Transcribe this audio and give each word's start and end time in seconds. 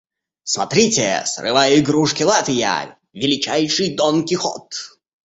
Смотрите— 0.43 1.21
срываю 1.27 1.77
игрушки-латы 1.77 2.53
я, 2.53 2.97
величайший 3.13 3.93
Дон-Кихот! 3.95 4.73